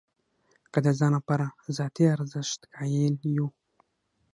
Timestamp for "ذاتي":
1.77-2.03